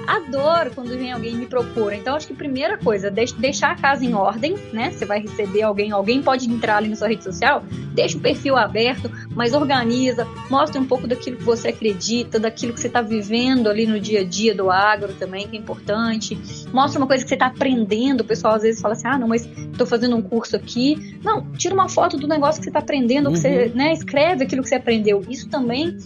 [0.07, 1.93] adoro quando vem alguém me propor.
[1.93, 4.91] Então, acho que a primeira coisa, deixar a casa em ordem, né?
[4.91, 7.63] Você vai receber alguém, alguém pode entrar ali na sua rede social,
[7.93, 12.79] deixa o perfil aberto, mas organiza, mostra um pouco daquilo que você acredita, daquilo que
[12.79, 16.37] você está vivendo ali no dia a dia do agro também, que é importante.
[16.71, 18.21] Mostra uma coisa que você está aprendendo.
[18.21, 21.17] O pessoal às vezes fala assim: ah, não, mas estou fazendo um curso aqui.
[21.23, 23.33] Não, tira uma foto do negócio que você está aprendendo, uhum.
[23.33, 25.23] que você né, escreve aquilo que você aprendeu.
[25.29, 25.97] Isso também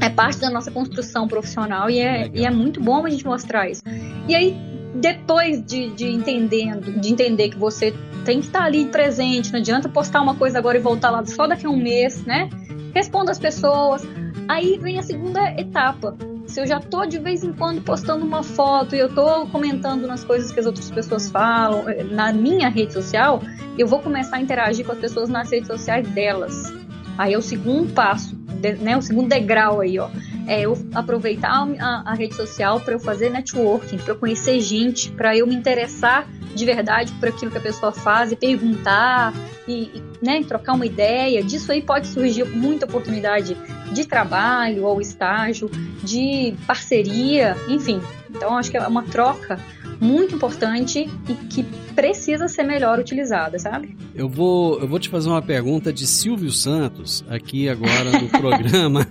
[0.00, 3.68] é parte da nossa construção profissional e é, e é muito bom a gente mostrar
[3.68, 3.82] isso.
[4.28, 4.56] E aí,
[4.94, 9.88] depois de, de, entendendo, de entender que você tem que estar ali presente, não adianta
[9.88, 12.48] postar uma coisa agora e voltar lá só daqui a um mês, né?
[12.94, 14.02] Responda as pessoas.
[14.48, 16.16] Aí vem a segunda etapa.
[16.46, 20.06] Se eu já tô de vez em quando postando uma foto e eu tô comentando
[20.06, 23.42] nas coisas que as outras pessoas falam eh, na minha rede social,
[23.76, 26.72] eu vou começar a interagir com as pessoas nas redes sociais delas.
[27.18, 28.45] Aí é o segundo passo
[28.80, 30.08] né, o segundo degrau aí, ó,
[30.46, 35.10] é eu aproveitar a, a rede social para eu fazer networking, para eu conhecer gente,
[35.10, 39.34] para eu me interessar de verdade por aquilo que a pessoa faz e perguntar
[39.68, 41.42] e, e né, trocar uma ideia.
[41.42, 43.56] Disso aí pode surgir muita oportunidade
[43.92, 45.70] de trabalho ou estágio,
[46.02, 48.00] de parceria, enfim.
[48.30, 49.58] Então acho que é uma troca
[50.00, 51.62] muito importante e que
[51.94, 53.96] precisa ser melhor utilizada, sabe?
[54.14, 59.06] Eu vou, eu vou te fazer uma pergunta de Silvio Santos aqui agora no programa.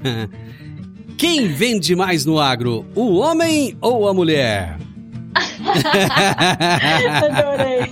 [1.17, 4.77] Quem vende mais no agro, o homem ou a mulher?
[7.23, 7.89] Adorei.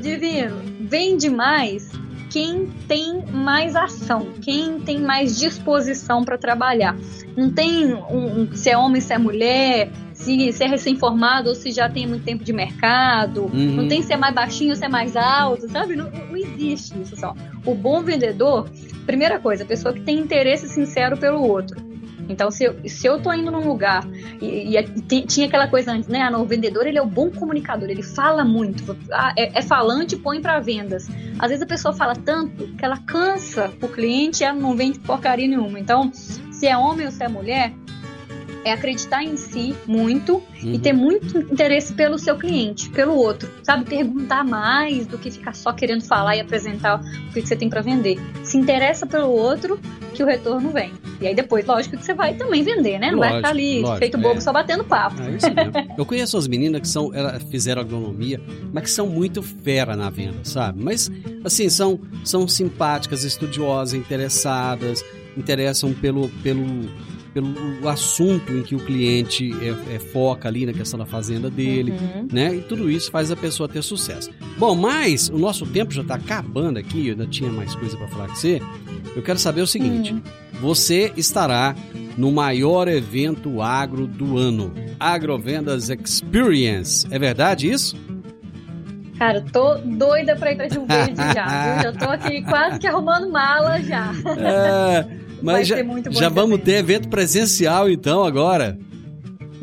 [0.00, 1.90] Divino, vende mais
[2.30, 6.96] quem tem mais ação, quem tem mais disposição para trabalhar.
[7.36, 11.54] Não tem um, um, se é homem, se é mulher, se, se é recém-formado ou
[11.54, 13.44] se já tem muito tempo de mercado.
[13.44, 13.76] Uhum.
[13.76, 15.94] Não tem se é mais baixinho ou se é mais alto, sabe?
[15.94, 17.34] Não, não existe isso só.
[17.64, 18.68] O bom vendedor,
[19.06, 21.80] primeira coisa, a pessoa que tem interesse sincero pelo outro.
[22.28, 24.06] Então, se eu, se eu tô indo num lugar
[24.42, 26.20] e, e, tinha aquela coisa antes, né?
[26.20, 29.62] Ah, não, o vendedor ele é o bom comunicador, ele fala muito, ah, é, é,
[29.62, 31.08] falante e põe para vendas.
[31.38, 34.98] Às vezes a pessoa fala tanto que ela cansa o cliente e ela não vende
[34.98, 35.80] porcaria nenhuma.
[35.80, 37.72] Então, se é homem ou se é mulher,
[38.64, 40.72] é acreditar em si muito uhum.
[40.72, 43.84] e ter muito interesse pelo seu cliente, pelo outro, sabe?
[43.84, 47.80] Perguntar mais do que ficar só querendo falar e apresentar o que você tem para
[47.80, 48.18] vender.
[48.44, 49.78] Se interessa pelo outro,
[50.14, 50.92] que o retorno vem.
[51.20, 53.10] E aí depois, lógico que você vai também vender, né?
[53.10, 54.40] Não lógico, vai ficar ali lógico, feito bobo é.
[54.40, 55.22] só batendo papo.
[55.22, 55.94] É isso mesmo.
[55.96, 58.40] Eu conheço as meninas que são, elas fizeram agronomia,
[58.72, 60.82] mas que são muito fera na venda, sabe?
[60.82, 61.10] Mas,
[61.44, 65.04] assim, são, são simpáticas, estudiosas, interessadas,
[65.36, 66.64] interessam pelo, pelo
[67.32, 71.92] pelo assunto em que o cliente é, é, foca ali na questão da fazenda dele,
[71.92, 72.28] uhum.
[72.32, 72.54] né?
[72.54, 74.30] E tudo isso faz a pessoa ter sucesso.
[74.56, 78.08] Bom, mas o nosso tempo já está acabando aqui, eu ainda tinha mais coisa para
[78.08, 78.60] falar com você.
[79.14, 80.22] Eu quero saber o seguinte: uhum.
[80.60, 81.74] você estará
[82.16, 87.06] no maior evento agro do ano, Agrovendas Experience.
[87.10, 87.96] É verdade isso?
[89.18, 91.82] Cara, tô doida pra ir pra Rio Verde já, viu?
[91.82, 94.12] Já tô aqui quase que arrumando mala já.
[94.38, 95.06] É,
[95.42, 95.76] mas já,
[96.10, 98.78] já vamos ter evento presencial então agora.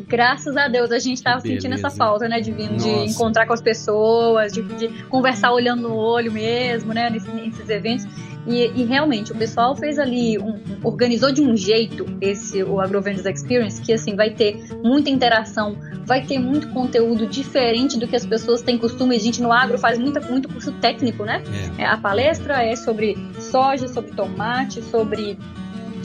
[0.08, 1.60] Graças a Deus, a gente tava Beleza.
[1.60, 2.40] sentindo essa falta, né?
[2.40, 7.10] De vir, de encontrar com as pessoas, de, de, conversar olhando no olho mesmo, né?
[7.10, 8.06] Nesses, nesses eventos.
[8.46, 13.26] E, e, realmente, o pessoal fez ali, um, organizou de um jeito esse o AgroVendas
[13.26, 18.24] Experience, que assim, vai ter muita interação, vai ter muito conteúdo diferente do que as
[18.24, 19.16] pessoas têm costume.
[19.16, 21.42] A gente no agro faz muita, muito curso técnico, né?
[21.76, 21.86] É.
[21.86, 25.36] A palestra é sobre soja, sobre tomate, sobre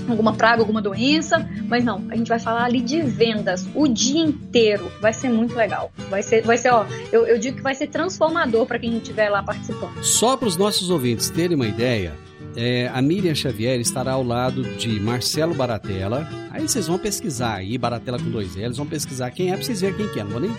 [0.10, 4.22] alguma praga, alguma doença, mas não, a gente vai falar ali de vendas o dia
[4.22, 4.92] inteiro.
[5.00, 5.92] Vai ser muito legal.
[6.10, 9.30] Vai ser, vai ser, ó, eu, eu digo que vai ser transformador para quem estiver
[9.30, 10.04] lá participando.
[10.04, 12.14] Só para os nossos ouvintes terem uma ideia,
[12.56, 16.28] é, a Miriam Xavier estará ao lado de Marcelo Baratella.
[16.50, 19.82] Aí vocês vão pesquisar aí, Baratella com dois L's, vão pesquisar quem é para vocês
[19.82, 20.24] verem quem que é.
[20.24, 20.52] Não vou nem...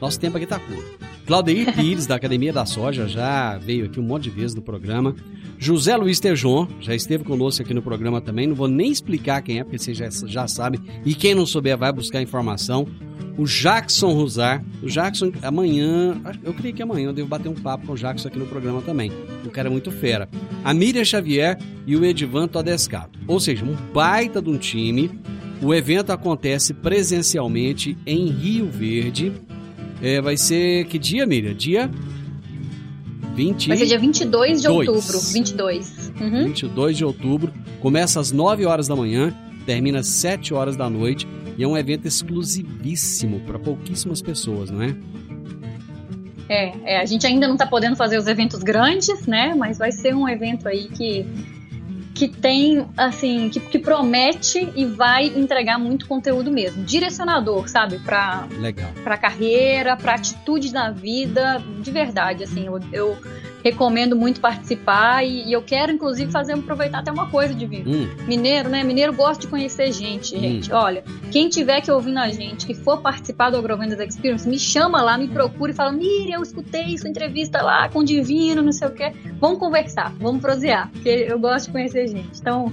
[0.00, 0.98] Nosso tempo aqui tá curto.
[1.26, 5.14] Claudeir Pires, da Academia da Soja, já veio aqui um monte de vezes no programa.
[5.58, 8.46] José Luiz Tejon, já esteve conosco aqui no programa também.
[8.46, 10.80] Não vou nem explicar quem é, porque vocês já, já sabem.
[11.04, 12.86] E quem não souber vai buscar informação
[13.36, 14.64] o Jackson Rosar.
[14.82, 18.28] O Jackson, amanhã, eu creio que amanhã eu devo bater um papo com o Jackson
[18.28, 19.12] aqui no programa também.
[19.44, 20.28] O cara é muito fera.
[20.64, 23.18] A Miriam Xavier e o Edivan Todescato.
[23.26, 25.10] Ou seja, um baita de um time.
[25.62, 29.32] O evento acontece presencialmente em Rio Verde.
[30.02, 31.54] É, vai ser que dia, Miriam?
[31.54, 31.90] Dia
[33.34, 33.68] 20...
[33.68, 34.88] Vai ser dia 22 de dois.
[34.88, 35.20] outubro.
[35.32, 36.12] 22.
[36.20, 36.44] Uhum.
[36.44, 37.52] 22 de outubro.
[37.80, 41.26] Começa às 9 horas da manhã, termina às 7 horas da noite.
[41.60, 44.96] E é um evento exclusivíssimo para pouquíssimas pessoas, não é?
[46.48, 49.54] É, é, a gente ainda não está podendo fazer os eventos grandes, né?
[49.54, 51.26] Mas vai ser um evento aí que
[52.14, 56.82] que tem, assim, que, que, promete e vai entregar muito conteúdo mesmo.
[56.84, 57.98] Direcionador, sabe?
[57.98, 58.90] Pra, Legal.
[59.02, 62.66] pra carreira, pra atitude na vida, de verdade, assim.
[62.66, 63.16] Eu, eu
[63.62, 67.86] recomendo muito participar e, e, eu quero, inclusive, fazer aproveitar até uma coisa de vir.
[67.86, 68.08] Hum.
[68.26, 68.82] Mineiro, né?
[68.82, 70.40] Mineiro gosta de conhecer gente, hum.
[70.40, 70.72] gente.
[70.72, 70.76] Hum.
[70.76, 75.02] Olha, quem tiver que ouvindo a gente, que for participar do Agrovendas Experience, me chama
[75.02, 78.72] lá, me procura e fala: Miriam, eu escutei sua entrevista lá com o Divino, não
[78.72, 79.12] sei o quê.
[79.38, 82.40] Vamos conversar, vamos prosear, porque eu gosto de conhecer gente.
[82.40, 82.72] Então,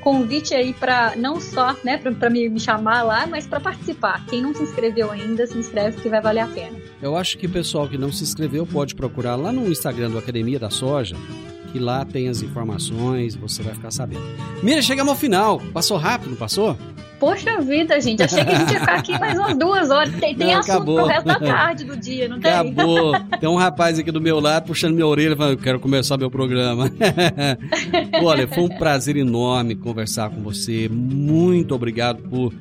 [0.00, 4.24] convite aí para não só, né, para me, me chamar lá, mas para participar.
[4.26, 6.76] Quem não se inscreveu ainda, se inscreve que vai valer a pena.
[7.00, 10.18] Eu acho que o pessoal que não se inscreveu pode procurar lá no Instagram do
[10.18, 11.16] Academia da Soja,
[11.72, 14.22] que lá tem as informações, você vai ficar sabendo.
[14.62, 15.60] Mira, chegamos ao final.
[15.72, 16.76] Passou rápido, não passou?
[17.20, 20.10] Poxa vida, gente, achei que a gente ia ficar aqui mais umas duas horas.
[20.14, 20.96] Tem, tem não, assunto acabou.
[20.96, 22.50] pro resto da tarde do dia, não tem?
[22.50, 23.12] Acabou.
[23.38, 26.30] Tem um rapaz aqui do meu lado puxando minha orelha falando, eu quero começar meu
[26.30, 26.90] programa.
[28.24, 30.88] Olha, foi um prazer enorme conversar com você.
[30.88, 32.54] Muito obrigado por,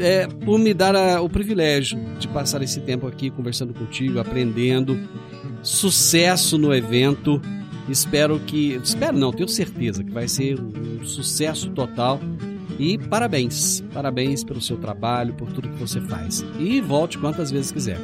[0.00, 4.98] é, por me dar a, o privilégio de passar esse tempo aqui conversando contigo, aprendendo.
[5.62, 7.42] Sucesso no evento.
[7.92, 8.74] Espero que.
[8.82, 12.18] Espero não, tenho certeza que vai ser um sucesso total.
[12.78, 16.42] E parabéns, parabéns pelo seu trabalho, por tudo que você faz.
[16.58, 17.98] E volte quantas vezes quiser.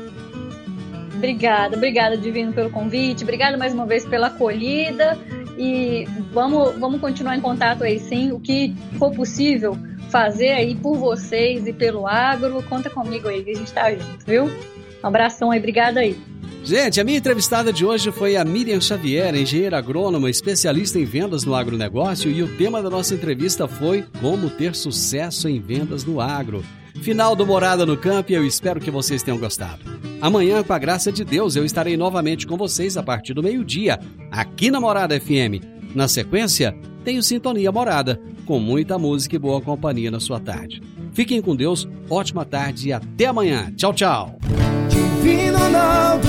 [1.17, 3.25] Obrigada, obrigada, Divino, pelo convite.
[3.25, 5.19] Obrigada mais uma vez pela acolhida.
[5.57, 8.31] E vamos, vamos continuar em contato aí, sim.
[8.31, 9.77] O que for possível
[10.11, 14.25] fazer aí por vocês e pelo agro, conta comigo aí que a gente tá junto,
[14.27, 14.45] viu?
[14.45, 16.17] Um abração aí, obrigada aí.
[16.65, 21.45] Gente, a minha entrevistada de hoje foi a Miriam Xavier, engenheira agrônoma, especialista em vendas
[21.45, 26.21] no agronegócio, e o tema da nossa entrevista foi Como ter sucesso em vendas no
[26.21, 26.63] agro.
[27.01, 29.83] Final do Morada no Campo e eu espero que vocês tenham gostado.
[30.21, 33.99] Amanhã, com a graça de Deus, eu estarei novamente com vocês a partir do meio-dia,
[34.31, 35.63] aqui na Morada FM.
[35.95, 40.83] Na sequência, tenho Sintonia Morada, com muita música e boa companhia na sua tarde.
[41.13, 43.73] Fiquem com Deus, ótima tarde e até amanhã.
[43.77, 44.39] Tchau, tchau.
[44.89, 46.29] Divino Ronaldo,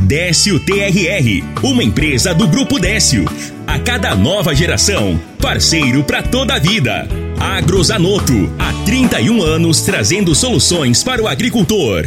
[0.00, 3.24] Décio TRR, uma empresa do Grupo Décio.
[3.66, 7.08] A cada nova geração, parceiro para toda a vida.
[7.40, 12.06] Agrozanoto, há 31 anos trazendo soluções para o agricultor.